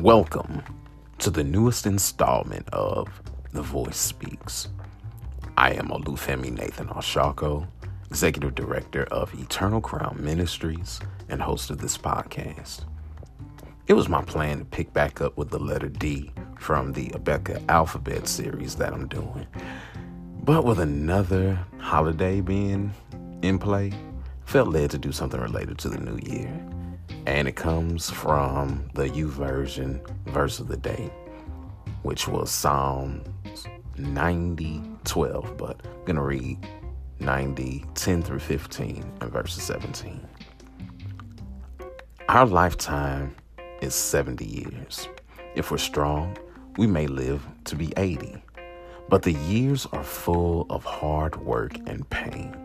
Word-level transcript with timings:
Welcome 0.00 0.62
to 1.18 1.28
the 1.28 1.44
newest 1.44 1.84
installment 1.84 2.66
of 2.70 3.20
The 3.52 3.60
Voice 3.60 3.98
Speaks. 3.98 4.68
I 5.58 5.72
am 5.72 5.88
Olufemi 5.88 6.50
Nathan 6.50 6.86
Oshako, 6.86 7.66
Executive 8.08 8.54
Director 8.54 9.04
of 9.10 9.34
Eternal 9.38 9.82
Crown 9.82 10.16
Ministries 10.18 11.00
and 11.28 11.42
host 11.42 11.68
of 11.68 11.82
this 11.82 11.98
podcast. 11.98 12.86
It 13.88 13.92
was 13.92 14.08
my 14.08 14.22
plan 14.22 14.60
to 14.60 14.64
pick 14.64 14.90
back 14.94 15.20
up 15.20 15.36
with 15.36 15.50
the 15.50 15.58
letter 15.58 15.90
D 15.90 16.32
from 16.58 16.94
the 16.94 17.08
Abeka 17.10 17.62
Alphabet 17.68 18.26
series 18.26 18.76
that 18.76 18.94
I'm 18.94 19.06
doing. 19.06 19.46
But 20.44 20.64
with 20.64 20.80
another 20.80 21.58
holiday 21.76 22.40
being 22.40 22.94
in 23.42 23.58
play, 23.58 23.92
felt 24.46 24.70
led 24.70 24.92
to 24.92 24.98
do 24.98 25.12
something 25.12 25.38
related 25.38 25.76
to 25.80 25.90
the 25.90 25.98
new 25.98 26.18
year. 26.22 26.50
And 27.26 27.48
it 27.48 27.56
comes 27.56 28.10
from 28.10 28.88
the 28.94 29.08
YouVersion 29.08 30.00
verse 30.26 30.58
of 30.60 30.68
the 30.68 30.76
day, 30.76 31.10
which 32.02 32.28
was 32.28 32.50
Psalms 32.50 33.26
90 33.96 34.82
12. 35.04 35.56
But 35.56 35.80
I'm 35.84 36.16
to 36.16 36.22
read 36.22 36.58
90 37.20 37.84
10 37.94 38.22
through 38.22 38.38
15 38.38 39.12
and 39.20 39.30
verses 39.30 39.62
17. 39.64 40.20
Our 42.28 42.46
lifetime 42.46 43.34
is 43.80 43.94
70 43.94 44.44
years. 44.44 45.08
If 45.54 45.70
we're 45.70 45.78
strong, 45.78 46.36
we 46.76 46.86
may 46.86 47.06
live 47.06 47.46
to 47.64 47.76
be 47.76 47.92
80. 47.96 48.42
But 49.08 49.22
the 49.22 49.32
years 49.32 49.86
are 49.92 50.04
full 50.04 50.66
of 50.70 50.84
hard 50.84 51.34
work 51.36 51.76
and 51.88 52.08
pain. 52.08 52.56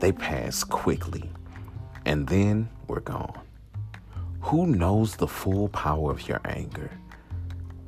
They 0.00 0.10
pass 0.10 0.64
quickly, 0.64 1.30
and 2.04 2.26
then 2.26 2.68
we're 2.88 3.00
gone. 3.00 3.43
Who 4.44 4.66
knows 4.66 5.16
the 5.16 5.26
full 5.26 5.68
power 5.70 6.10
of 6.10 6.28
your 6.28 6.38
anger? 6.44 6.90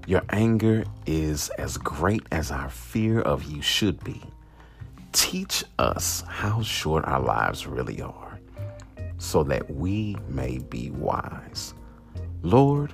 Your 0.06 0.22
anger 0.30 0.86
is 1.04 1.50
as 1.58 1.76
great 1.76 2.22
as 2.32 2.50
our 2.50 2.70
fear 2.70 3.20
of 3.20 3.44
you 3.44 3.60
should 3.60 4.02
be. 4.02 4.22
Teach 5.12 5.64
us 5.78 6.24
how 6.26 6.62
short 6.62 7.04
our 7.04 7.20
lives 7.20 7.66
really 7.66 8.00
are, 8.00 8.40
so 9.18 9.42
that 9.44 9.70
we 9.70 10.16
may 10.30 10.56
be 10.56 10.90
wise. 10.92 11.74
Lord, 12.40 12.90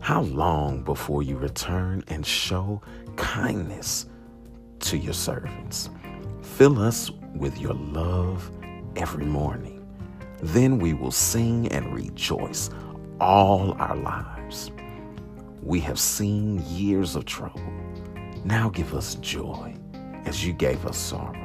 how 0.00 0.22
long 0.22 0.82
before 0.82 1.22
you 1.22 1.36
return 1.36 2.02
and 2.08 2.26
show 2.26 2.82
kindness 3.14 4.06
to 4.80 4.98
your 4.98 5.14
servants? 5.14 5.90
Fill 6.42 6.80
us 6.80 7.12
with 7.36 7.56
your 7.60 7.74
love 7.74 8.50
every 8.96 9.26
morning. 9.26 9.79
Then 10.42 10.78
we 10.78 10.94
will 10.94 11.10
sing 11.10 11.68
and 11.68 11.94
rejoice 11.94 12.70
all 13.20 13.76
our 13.78 13.96
lives. 13.96 14.70
We 15.62 15.80
have 15.80 15.98
seen 15.98 16.64
years 16.66 17.16
of 17.16 17.26
trouble. 17.26 17.62
Now 18.44 18.70
give 18.70 18.94
us 18.94 19.16
joy 19.16 19.74
as 20.24 20.44
you 20.44 20.52
gave 20.52 20.86
us 20.86 20.96
sorrow. 20.96 21.36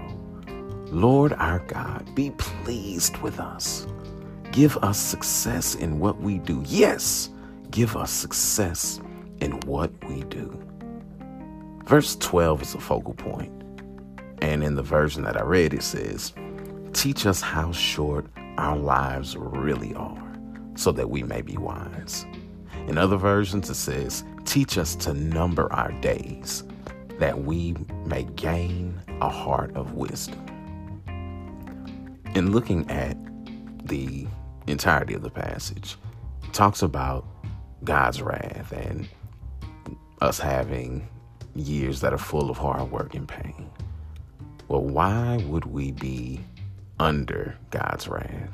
Lord 0.87 1.33
our 1.33 1.59
God, 1.59 2.15
be 2.15 2.31
pleased 2.31 3.17
with 3.17 3.39
us. 3.39 3.85
Give 4.51 4.77
us 4.77 4.97
success 4.97 5.75
in 5.75 5.99
what 5.99 6.17
we 6.21 6.39
do. 6.39 6.63
Yes, 6.65 7.29
give 7.71 7.97
us 7.97 8.11
success 8.11 9.01
in 9.41 9.59
what 9.61 9.91
we 10.07 10.23
do. 10.23 10.61
Verse 11.85 12.15
12 12.15 12.61
is 12.61 12.75
a 12.75 12.79
focal 12.79 13.13
point. 13.13 13.51
And 14.41 14.63
in 14.63 14.75
the 14.75 14.83
version 14.83 15.23
that 15.23 15.35
I 15.35 15.43
read, 15.43 15.73
it 15.73 15.83
says, 15.83 16.33
Teach 16.93 17.25
us 17.25 17.41
how 17.41 17.73
short 17.73 18.25
our 18.57 18.77
lives 18.77 19.35
really 19.37 19.93
are, 19.95 20.37
so 20.75 20.91
that 20.91 21.09
we 21.09 21.23
may 21.23 21.41
be 21.41 21.57
wise. 21.57 22.25
In 22.87 22.97
other 22.97 23.17
versions, 23.17 23.69
it 23.69 23.75
says, 23.75 24.23
Teach 24.45 24.77
us 24.77 24.95
to 24.97 25.13
number 25.13 25.71
our 25.73 25.91
days, 26.01 26.63
that 27.19 27.43
we 27.43 27.75
may 28.05 28.23
gain 28.35 28.99
a 29.21 29.29
heart 29.29 29.75
of 29.75 29.93
wisdom. 29.93 30.41
In 32.35 32.51
looking 32.51 32.89
at 32.91 33.17
the 33.87 34.27
entirety 34.67 35.13
of 35.13 35.21
the 35.21 35.29
passage, 35.29 35.95
it 36.43 36.53
talks 36.53 36.81
about 36.81 37.25
God's 37.83 38.21
wrath 38.21 38.71
and 38.71 39.07
us 40.21 40.39
having 40.39 41.07
years 41.55 42.01
that 42.01 42.13
are 42.13 42.17
full 42.17 42.49
of 42.49 42.57
hard 42.57 42.91
work 42.91 43.15
and 43.15 43.27
pain. 43.27 43.69
Well, 44.67 44.81
why 44.81 45.37
would 45.47 45.65
we 45.65 45.91
be 45.91 46.41
under 46.99 47.57
God's 47.71 48.07
wrath? 48.07 48.51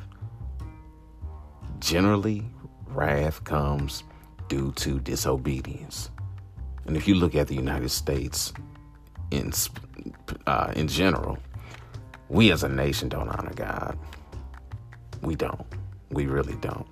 Generally, 1.80 2.46
wrath 2.88 3.44
comes 3.44 4.04
due 4.48 4.72
to 4.74 5.00
disobedience. 5.00 6.10
And 6.86 6.98
if 6.98 7.08
you 7.08 7.16
look 7.16 7.36
at 7.36 7.48
the 7.48 7.56
United 7.56 7.90
States 7.90 8.54
in 9.32 9.54
uh, 10.48 10.74
in 10.76 10.88
general, 10.88 11.38
we 12.30 12.52
as 12.52 12.64
a 12.64 12.70
nation 12.70 13.10
don't 13.10 13.30
honor 13.30 13.54
God. 13.56 13.98
We 15.22 15.36
don't. 15.36 15.66
We 16.10 16.26
really 16.26 16.56
don't. 16.56 16.88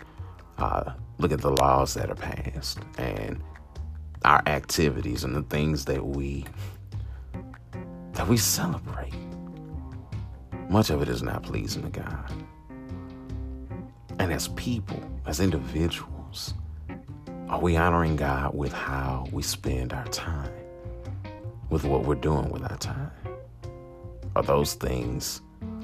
Uh, 0.57 0.93
look 1.17 1.31
at 1.31 1.41
the 1.41 1.51
laws 1.51 1.93
that 1.93 2.09
are 2.09 2.15
passed 2.15 2.79
and 2.97 3.41
our 4.25 4.41
activities 4.47 5.23
and 5.23 5.35
the 5.35 5.43
things 5.43 5.85
that 5.85 6.05
we 6.05 6.45
that 8.13 8.27
we 8.27 8.38
celebrate. 8.38 9.13
Much 10.69 10.91
of 10.91 11.02
it 11.02 11.09
is 11.09 11.24
not 11.24 11.41
pleasing 11.41 11.81
to 11.81 11.90
God. 11.90 12.31
And 14.19 14.31
as 14.31 14.50
people, 14.50 15.02
as 15.25 15.40
individuals, 15.40 16.53
are 17.47 17.59
we 17.59 17.75
honoring 17.75 18.16
God 18.16 18.53
with 18.53 18.72
how 18.72 19.28
we 19.31 19.41
spend 19.41 19.94
our 19.94 20.06
time? 20.09 20.53
With 21.72 21.85
what 21.85 22.06
we're 22.06 22.13
doing 22.13 22.52
with 22.52 22.62
our 22.62 22.78
time? 22.78 23.12
Are 24.35 24.44
those 24.44 24.75
things 24.75 25.41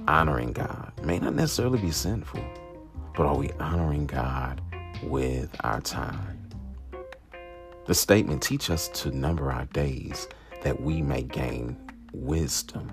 honoring 0.07 0.51
God? 0.51 0.91
May 1.03 1.17
not 1.17 1.34
necessarily 1.34 1.79
be 1.79 1.90
sinful, 1.90 2.46
but 3.17 3.25
are 3.25 3.35
we 3.35 3.50
honoring 3.59 4.06
God 4.06 4.62
with 5.02 5.50
our 5.63 5.81
time? 5.81 6.47
The 7.88 7.96
statement 7.96 8.44
teach 8.44 8.69
us 8.69 8.88
to 8.90 9.09
number 9.09 9.52
our 9.52 9.66
days 9.66 10.28
that 10.62 10.79
we 10.79 11.02
may 11.02 11.23
gain 11.23 11.75
wisdom 12.13 12.91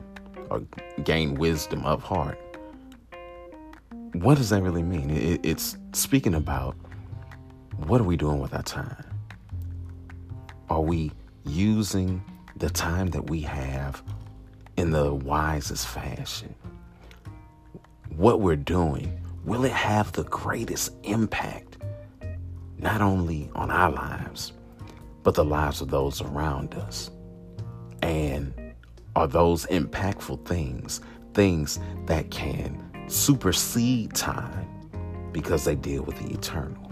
or 0.52 0.62
gain 1.02 1.34
wisdom 1.34 1.84
of 1.84 2.02
heart. 2.02 2.38
What 4.12 4.36
does 4.36 4.50
that 4.50 4.62
really 4.62 4.82
mean? 4.82 5.10
it's 5.42 5.78
speaking 5.92 6.34
about 6.34 6.76
what 7.86 8.00
are 8.00 8.04
we 8.04 8.16
doing 8.16 8.38
with 8.38 8.52
our 8.52 8.62
time? 8.62 9.04
Are 10.68 10.82
we 10.82 11.12
using 11.44 12.22
the 12.56 12.68
time 12.68 13.08
that 13.08 13.30
we 13.30 13.40
have 13.40 14.02
in 14.76 14.90
the 14.90 15.14
wisest 15.14 15.88
fashion? 15.88 16.54
What 18.16 18.40
we're 18.40 18.56
doing, 18.56 19.18
will 19.44 19.64
it 19.64 19.72
have 19.72 20.12
the 20.12 20.24
greatest 20.24 20.92
impact, 21.04 21.78
not 22.78 23.00
only 23.00 23.50
on 23.54 23.70
our 23.70 23.90
lives, 23.90 24.52
but 25.22 25.34
the 25.34 25.44
lives 25.44 25.80
of 25.80 25.88
those 25.88 26.20
around 26.20 26.74
us. 26.74 27.10
And 28.02 28.52
are 29.16 29.26
those 29.26 29.66
impactful 29.66 30.44
things, 30.46 31.00
things 31.34 31.78
that 32.06 32.30
can 32.30 32.82
supersede 33.08 34.14
time 34.14 34.68
because 35.32 35.64
they 35.64 35.74
deal 35.74 36.02
with 36.02 36.16
the 36.18 36.32
eternal. 36.32 36.90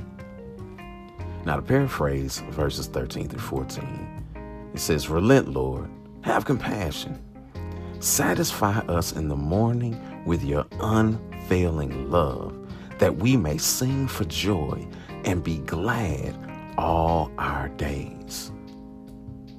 Now, 1.44 1.56
to 1.56 1.62
paraphrase 1.62 2.40
verses 2.50 2.86
13 2.86 3.28
through 3.28 3.40
14, 3.40 4.70
it 4.74 4.80
says, 4.80 5.08
Relent, 5.08 5.48
Lord, 5.48 5.88
have 6.22 6.44
compassion. 6.44 7.18
Satisfy 8.00 8.80
us 8.80 9.12
in 9.12 9.28
the 9.28 9.36
morning 9.36 9.98
with 10.26 10.42
your 10.44 10.66
unfailing 10.80 12.10
love, 12.10 12.56
that 12.98 13.16
we 13.16 13.36
may 13.36 13.56
sing 13.56 14.06
for 14.06 14.24
joy 14.24 14.86
and 15.24 15.42
be 15.42 15.58
glad 15.58 16.36
all 16.76 17.30
our 17.38 17.68
days. 17.70 18.52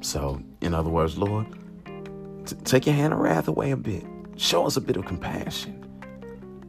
So, 0.01 0.41
in 0.61 0.73
other 0.73 0.89
words, 0.89 1.17
Lord, 1.17 1.47
t- 2.45 2.55
take 2.63 2.85
your 2.85 2.95
hand 2.95 3.13
of 3.13 3.19
wrath 3.19 3.47
away 3.47 3.71
a 3.71 3.77
bit. 3.77 4.03
Show 4.37 4.65
us 4.65 4.77
a 4.77 4.81
bit 4.81 4.97
of 4.97 5.05
compassion 5.05 5.85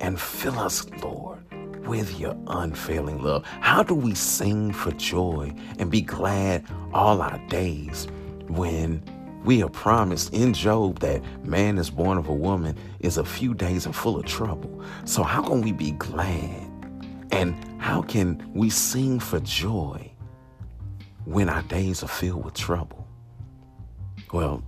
and 0.01 0.21
fill 0.21 0.59
us, 0.59 0.87
Lord, 1.03 1.39
with 1.87 2.19
your 2.19 2.37
unfailing 2.49 3.23
love. 3.23 3.45
How 3.61 3.83
do 3.83 3.95
we 3.95 4.15
sing 4.15 4.73
for 4.73 4.91
joy 4.93 5.53
and 5.79 5.91
be 5.91 6.03
glad 6.03 6.65
all 6.93 7.23
our 7.23 7.39
days 7.49 8.07
when 8.49 9.03
we 9.45 9.63
are 9.63 9.69
promised 9.69 10.33
in 10.33 10.53
Job 10.53 11.01
that 11.01 11.23
man 11.45 11.79
is 11.79 11.91
born 11.91 12.19
of 12.19 12.29
a 12.29 12.35
woman 12.35 12.77
is 13.01 13.17
a 13.17 13.25
few 13.25 13.55
days 13.55 13.87
and 13.87 13.95
full 13.95 14.19
of 14.19 14.27
trouble? 14.27 14.83
So, 15.05 15.23
how 15.23 15.43
can 15.43 15.63
we 15.63 15.73
be 15.73 15.93
glad? 15.93 16.69
And 17.31 17.57
how 17.81 18.03
can 18.03 18.43
we 18.53 18.69
sing 18.69 19.19
for 19.19 19.41
joy 19.41 20.13
when 21.25 21.49
our 21.49 21.63
days 21.63 22.03
are 22.03 22.09
filled 22.09 22.45
with 22.45 22.55
trouble? 22.55 23.09
Well, 24.33 24.63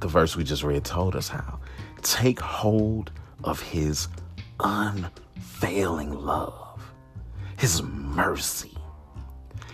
the 0.00 0.08
verse 0.08 0.36
we 0.36 0.44
just 0.44 0.62
read 0.62 0.84
told 0.84 1.16
us 1.16 1.28
how. 1.28 1.58
Take 2.02 2.40
hold 2.40 3.10
of 3.44 3.60
his 3.60 4.08
unfailing 4.60 6.12
love, 6.12 6.92
his 7.56 7.82
mercy, 7.82 8.76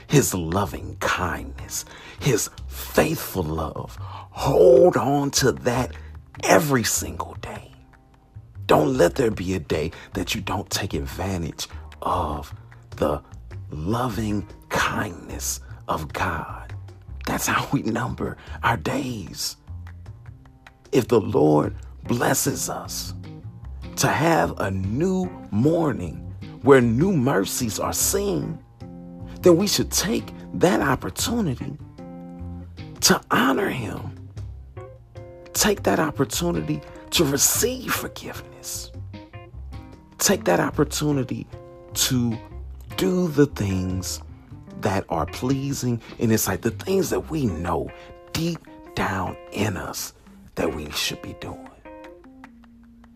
his 0.07 0.35
loving 0.35 0.97
kindness, 1.01 1.85
his 2.21 2.51
faithful 2.69 3.43
love. 3.43 3.97
Hold 4.01 4.97
on 4.97 5.31
to 5.33 5.53
that 5.53 5.93
every 6.45 6.85
single 6.85 7.35
day. 7.41 7.73
Don't 8.67 8.97
let 8.97 9.17
there 9.17 9.31
be 9.31 9.55
a 9.55 9.61
day 9.61 9.91
that 10.15 10.35
you 10.35 10.41
don't 10.41 10.71
take 10.71 10.95
advantage 10.95 11.69
of 12.01 12.55
the 12.97 13.23
loving 13.71 14.47
kindness 14.69 15.61
of 15.89 16.13
God. 16.13 16.75
That's 17.27 17.47
how 17.47 17.69
we 17.73 17.83
number 17.83 18.37
our 18.63 18.77
days. 18.77 19.57
If 20.93 21.09
the 21.09 21.21
Lord 21.21 21.75
blesses 22.05 22.69
us 22.69 23.15
to 23.97 24.09
have 24.09 24.61
a 24.61 24.71
new 24.71 25.25
morning 25.51 26.19
where 26.61 26.83
new 26.83 27.13
mercies 27.13 27.81
are 27.81 27.95
seen, 27.95 28.59
then 29.41 29.57
we 29.57 29.67
should 29.67 29.91
take 29.91 30.33
that 30.55 30.81
opportunity 30.83 31.79
to 33.01 33.21
honor 33.31 33.71
Him. 33.71 34.01
Take 35.55 35.83
that 35.85 35.99
opportunity 35.99 36.83
to 37.13 37.25
receive 37.25 37.93
forgiveness. 37.93 38.93
Take 40.19 40.45
that 40.45 40.61
opportunity 40.61 41.47
to 41.95 42.39
do 42.99 43.29
the 43.29 43.47
things 43.47 44.21
that 44.83 45.05
are 45.09 45.27
pleasing 45.27 46.03
in 46.19 46.29
His 46.29 46.43
sight, 46.43 46.61
the 46.61 46.71
things 46.71 47.09
that 47.11 47.31
we 47.31 47.47
know 47.47 47.91
deep 48.33 48.59
down 48.95 49.37
in 49.53 49.79
us 49.79 50.13
that 50.55 50.75
we 50.75 50.91
should 50.91 51.23
be 51.23 51.35
doing. 51.41 51.69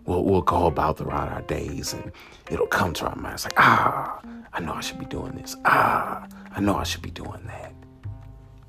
We'll, 0.05 0.25
we'll 0.25 0.43
go 0.43 0.67
about 0.67 0.99
throughout 0.99 1.33
our 1.33 1.43
days 1.43 1.93
and 1.93 2.12
it'll 2.50 2.67
come 2.67 2.93
to 2.94 3.06
our 3.06 3.17
minds 3.17 3.44
like, 3.44 3.55
ah, 3.59 4.21
I 4.53 4.61
know 4.61 4.75
I 4.75 4.81
should 4.81 4.99
be 4.99 5.06
doing 5.06 5.33
this. 5.33 5.56
Ah, 5.65 6.27
I 6.53 6.61
know 6.61 6.77
I 6.77 6.85
should 6.85 7.03
be 7.03 7.11
doing 7.11 7.44
that. 7.47 7.73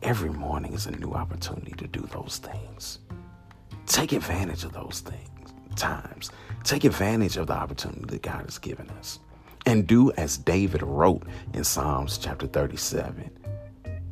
Every 0.01 0.31
morning 0.31 0.73
is 0.73 0.85
a 0.87 0.91
new 0.91 1.13
opportunity 1.13 1.73
to 1.73 1.87
do 1.87 2.01
those 2.11 2.39
things. 2.43 2.99
Take 3.85 4.11
advantage 4.11 4.63
of 4.63 4.73
those 4.73 4.99
things, 4.99 5.53
times. 5.75 6.31
Take 6.63 6.83
advantage 6.83 7.37
of 7.37 7.47
the 7.47 7.53
opportunity 7.53 8.05
that 8.07 8.21
God 8.21 8.43
has 8.45 8.57
given 8.57 8.89
us. 8.91 9.19
And 9.65 9.87
do 9.87 10.11
as 10.13 10.37
David 10.37 10.81
wrote 10.81 11.23
in 11.53 11.63
Psalms 11.63 12.17
chapter 12.17 12.47
37, 12.47 13.29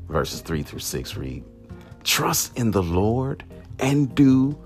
verses 0.08 0.42
3 0.42 0.64
through 0.64 0.80
6 0.80 1.18
read 1.18 1.44
Trust 2.04 2.58
in 2.58 2.72
the 2.72 2.84
Lord 2.84 3.44
and 3.80 4.14
do 4.16 4.58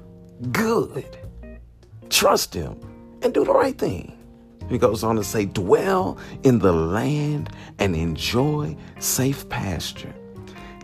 good. 0.52 1.18
Trust 2.10 2.54
Him 2.54 2.80
and 3.22 3.34
do 3.34 3.44
the 3.44 3.54
right 3.54 3.78
thing. 3.78 4.16
He 4.70 4.78
goes 4.78 5.04
on 5.04 5.16
to 5.16 5.24
say, 5.24 5.46
Dwell 5.46 6.18
in 6.44 6.60
the 6.60 6.72
land 6.72 7.50
and 7.80 7.96
enjoy 7.96 8.78
safe 9.00 9.48
pasture. 9.50 10.14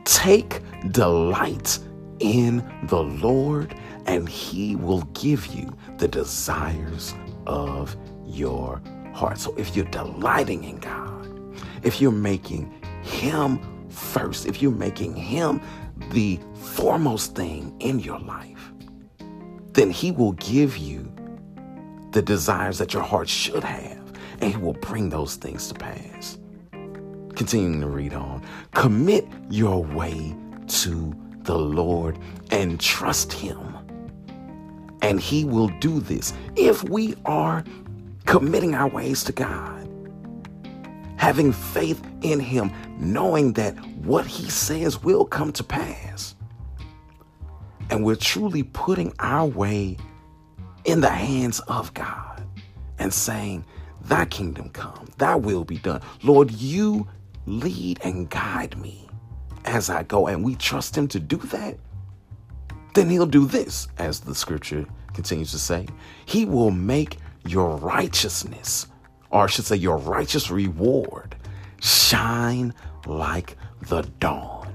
Take 0.06 0.62
delight 0.92 1.80
in 2.20 2.68
the 2.84 3.04
Lord, 3.04 3.76
and 4.06 4.28
He 4.28 4.76
will 4.76 5.02
give 5.14 5.48
you 5.48 5.76
the 5.98 6.08
desires 6.08 7.14
of 7.46 7.96
your 8.26 8.82
heart. 9.14 9.38
So 9.38 9.54
if 9.56 9.76
you're 9.76 9.86
delighting 9.86 10.64
in 10.64 10.78
God, 10.78 11.56
if 11.84 12.02
you're 12.02 12.12
making 12.12 12.74
Him 13.04 13.60
first, 13.90 14.46
if 14.48 14.62
you're 14.62 14.72
making 14.72 15.16
Him 15.16 15.62
the 16.12 16.40
foremost 16.56 17.36
thing 17.36 17.76
in 17.80 18.00
your 18.00 18.20
life, 18.20 18.72
then 19.74 19.92
He 19.92 20.12
will 20.12 20.34
give 20.34 20.78
you 20.78 21.12
the 22.12 22.22
desires 22.22 22.78
that 22.78 22.94
your 22.94 23.04
heart 23.04 23.28
should 23.28 23.64
have, 23.64 24.14
and 24.40 24.52
He 24.52 24.58
will 24.58 24.74
bring 24.74 25.10
those 25.10 25.36
things 25.36 25.68
to 25.68 25.74
pass. 25.74 26.38
Continuing 27.36 27.82
to 27.82 27.88
read 27.88 28.14
on, 28.14 28.42
commit 28.74 29.28
your 29.50 29.84
way 29.84 30.36
to 30.68 31.14
the 31.42 31.58
Lord 31.58 32.18
and 32.52 32.80
trust 32.80 33.34
Him. 33.34 33.60
And 35.02 35.20
He 35.20 35.44
will 35.44 35.68
do 35.80 36.00
this 36.00 36.34
if 36.56 36.84
we 36.84 37.16
are 37.26 37.64
committing 38.26 38.74
our 38.74 38.88
ways 38.88 39.24
to 39.26 39.32
God, 39.32 39.85
having 41.18 41.52
faith 41.52 42.06
in 42.22 42.40
Him, 42.40 42.72
knowing 42.98 43.54
that 43.54 43.76
what 43.98 44.26
He 44.26 44.50
says 44.50 45.04
will 45.04 45.26
come 45.26 45.52
to 45.54 45.64
pass. 45.64 46.36
And 47.90 48.04
we're 48.04 48.16
truly 48.16 48.64
putting 48.64 49.14
our 49.20 49.46
way 49.46 49.98
in 50.86 51.02
the 51.02 51.10
hands 51.10 51.60
of 51.62 51.94
God 51.94 52.44
and 53.00 53.14
saying, 53.14 53.66
Thy 54.02 54.26
kingdom 54.26 54.70
come, 54.70 55.08
thy 55.18 55.36
will 55.36 55.64
be 55.64 55.78
done. 55.78 56.02
Lord, 56.24 56.52
you 56.52 57.08
lead 57.46 58.00
and 58.04 58.30
guide 58.30 58.78
me 58.78 59.08
as 59.66 59.90
I 59.90 60.04
go, 60.04 60.28
and 60.28 60.44
we 60.44 60.56
trust 60.56 60.96
Him 60.98 61.08
to 61.10 61.20
do 61.20 61.38
that. 61.38 61.78
Then 62.94 63.10
He'll 63.10 63.26
do 63.26 63.46
this, 63.46 63.88
as 63.98 64.20
the 64.20 64.36
scripture 64.36 64.86
continues 65.14 65.52
to 65.52 65.60
say. 65.60 65.88
He 66.26 66.46
will 66.46 66.72
make 66.72 67.18
your 67.46 67.78
righteousness, 67.78 68.88
or 69.36 69.44
I 69.44 69.48
should 69.48 69.66
say, 69.66 69.76
your 69.76 69.98
righteous 69.98 70.50
reward, 70.50 71.36
shine 71.82 72.74
like 73.06 73.58
the 73.90 74.04
dawn. 74.22 74.74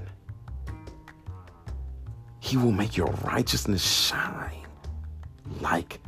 He 2.39 2.57
will 2.57 2.71
make 2.71 2.95
your 2.95 3.07
righteousness 3.25 3.81
shine 3.83 4.67
like 5.61 5.99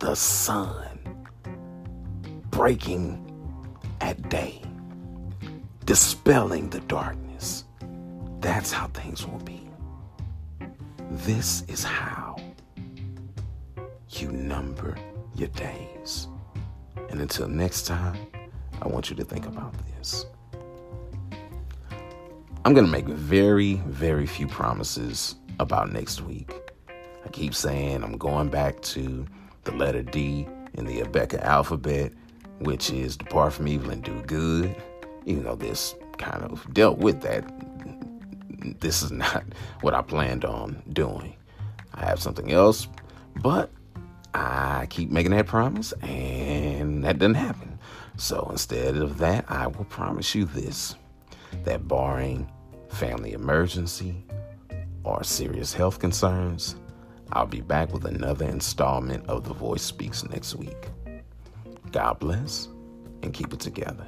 the 0.00 0.14
sun 0.14 1.26
breaking 2.50 3.18
at 4.02 4.28
day, 4.28 4.60
dispelling 5.86 6.68
the 6.68 6.80
darkness. 6.80 7.64
That's 8.40 8.70
how 8.70 8.88
things 8.88 9.26
will 9.26 9.38
be. 9.38 9.66
This 11.10 11.62
is 11.68 11.84
how 11.84 12.36
you 14.10 14.30
number 14.30 14.98
your 15.34 15.48
days. 15.48 16.28
And 17.10 17.20
until 17.20 17.48
next 17.48 17.86
time, 17.86 18.16
I 18.82 18.88
want 18.88 19.10
you 19.10 19.16
to 19.16 19.24
think 19.24 19.46
about 19.46 19.74
this. 19.86 20.26
I'm 22.64 22.72
going 22.72 22.86
to 22.86 22.90
make 22.90 23.06
very, 23.06 23.74
very 23.86 24.26
few 24.26 24.46
promises 24.46 25.36
about 25.60 25.92
next 25.92 26.22
week. 26.22 26.50
I 27.24 27.28
keep 27.30 27.54
saying 27.54 28.02
I'm 28.02 28.16
going 28.16 28.48
back 28.48 28.80
to 28.82 29.26
the 29.64 29.72
letter 29.72 30.02
D 30.02 30.46
in 30.74 30.86
the 30.86 31.00
Abeka 31.00 31.42
alphabet, 31.42 32.12
which 32.60 32.90
is 32.90 33.16
depart 33.16 33.52
from 33.52 33.68
evil 33.68 33.90
and 33.90 34.02
do 34.02 34.20
good. 34.22 34.74
Even 35.26 35.44
though 35.44 35.56
this 35.56 35.94
kind 36.18 36.42
of 36.42 36.66
dealt 36.72 36.98
with 36.98 37.20
that, 37.22 37.44
this 38.80 39.02
is 39.02 39.10
not 39.10 39.44
what 39.82 39.94
I 39.94 40.02
planned 40.02 40.44
on 40.44 40.82
doing. 40.92 41.34
I 41.94 42.06
have 42.06 42.20
something 42.20 42.50
else, 42.50 42.88
but 43.36 43.70
I 44.34 44.86
keep 44.90 45.10
making 45.10 45.30
that 45.30 45.46
promise 45.46 45.92
and 46.02 47.04
that 47.04 47.18
doesn't 47.18 47.34
happen. 47.34 47.78
So 48.16 48.48
instead 48.50 48.96
of 48.96 49.18
that, 49.18 49.44
I 49.48 49.68
will 49.68 49.84
promise 49.84 50.34
you 50.34 50.44
this 50.44 50.96
that 51.62 51.86
barring 51.86 52.50
family 52.88 53.32
emergency 53.32 54.24
or 55.04 55.22
serious 55.22 55.72
health 55.72 56.00
concerns, 56.00 56.74
I'll 57.32 57.46
be 57.46 57.60
back 57.60 57.92
with 57.92 58.04
another 58.04 58.46
installment 58.46 59.24
of 59.26 59.44
The 59.44 59.54
Voice 59.54 59.82
Speaks 59.82 60.24
next 60.24 60.56
week. 60.56 60.88
God 61.92 62.18
bless 62.18 62.68
and 63.22 63.32
keep 63.32 63.52
it 63.52 63.60
together. 63.60 64.06